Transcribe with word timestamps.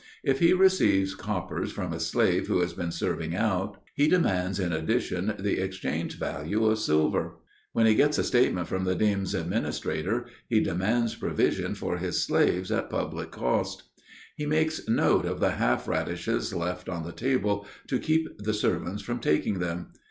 If 0.23 0.39
he 0.39 0.51
receives 0.53 1.13
coppers 1.13 1.71
from 1.71 1.93
a 1.93 1.99
slave 1.99 2.47
who 2.47 2.59
has 2.61 2.73
been 2.73 2.89
serving 2.91 3.35
out, 3.35 3.79
he 3.93 4.07
demands 4.07 4.59
in 4.59 4.73
addition 4.73 5.35
the 5.37 5.59
exchange 5.63 6.17
value 6.17 6.65
of 6.65 6.79
silver. 6.79 7.35
When 7.73 7.85
he 7.85 7.93
gets 7.93 8.17
a 8.17 8.23
statement 8.23 8.67
from 8.67 8.85
the 8.85 8.95
deme's 8.95 9.35
administrator, 9.35 10.25
he 10.49 10.59
demands 10.59 11.13
provision 11.13 11.75
for 11.75 11.97
his 11.97 12.23
slaves 12.25 12.71
at 12.71 12.89
public 12.89 13.29
cost. 13.29 13.83
He 14.35 14.47
makes 14.47 14.87
note 14.87 15.25
of 15.25 15.39
the 15.39 15.51
half 15.51 15.87
radishes 15.87 16.51
left 16.51 16.89
on 16.89 17.03
the 17.03 17.11
table, 17.11 17.67
to 17.85 17.99
keep 17.99 18.27
the 18.39 18.55
servants 18.55 19.03
from 19.03 19.19
taking 19.19 19.59
them. 19.59 19.89